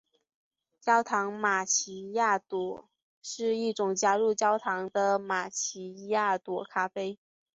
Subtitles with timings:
[0.79, 2.89] 焦糖玛琪雅朵
[3.21, 7.19] 是一种加入焦糖的玛琪雅朵咖啡。